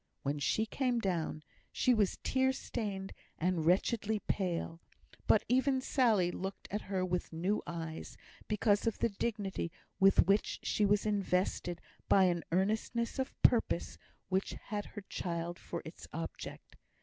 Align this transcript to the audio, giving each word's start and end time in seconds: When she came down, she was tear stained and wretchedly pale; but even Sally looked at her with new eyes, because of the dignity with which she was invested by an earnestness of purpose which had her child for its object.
When 0.23 0.39
she 0.39 0.65
came 0.65 0.97
down, 0.99 1.43
she 1.71 1.93
was 1.93 2.17
tear 2.23 2.53
stained 2.53 3.13
and 3.37 3.67
wretchedly 3.67 4.17
pale; 4.17 4.81
but 5.27 5.43
even 5.47 5.79
Sally 5.79 6.31
looked 6.31 6.67
at 6.71 6.81
her 6.81 7.05
with 7.05 7.31
new 7.31 7.61
eyes, 7.67 8.17
because 8.47 8.87
of 8.87 8.97
the 8.97 9.09
dignity 9.09 9.71
with 9.99 10.25
which 10.25 10.57
she 10.63 10.87
was 10.87 11.05
invested 11.05 11.81
by 12.09 12.23
an 12.23 12.43
earnestness 12.51 13.19
of 13.19 13.39
purpose 13.43 13.99
which 14.27 14.53
had 14.69 14.85
her 14.85 15.01
child 15.07 15.59
for 15.59 15.83
its 15.85 16.07
object. 16.11 16.77